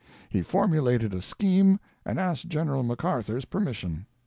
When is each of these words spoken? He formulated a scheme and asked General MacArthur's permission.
He 0.29 0.41
formulated 0.41 1.13
a 1.13 1.21
scheme 1.21 1.79
and 2.07 2.19
asked 2.19 2.47
General 2.49 2.81
MacArthur's 2.81 3.45
permission. 3.45 4.07